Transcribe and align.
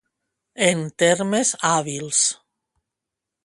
En 0.67 0.79
termes 1.03 1.53
hàbils. 1.69 2.23